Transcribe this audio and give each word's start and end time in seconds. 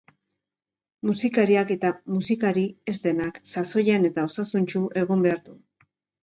Musikariak 1.09 1.73
eta 1.75 1.91
musikari 2.13 2.63
ez 2.93 2.97
denak 3.05 3.37
sasoian 3.57 4.09
eta 4.11 4.25
osasuntsu 4.31 4.83
egon 5.05 5.25
behar 5.29 5.45
du. 5.53 5.59